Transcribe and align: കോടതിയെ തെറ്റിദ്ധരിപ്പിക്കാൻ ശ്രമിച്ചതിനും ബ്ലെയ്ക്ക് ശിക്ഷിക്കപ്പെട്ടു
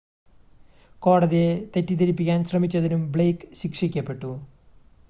കോടതിയെ 1.01 1.51
തെറ്റിദ്ധരിപ്പിക്കാൻ 1.75 2.45
ശ്രമിച്ചതിനും 2.45 3.11
ബ്ലെയ്ക്ക് 3.11 3.55
ശിക്ഷിക്കപ്പെട്ടു 3.55 4.33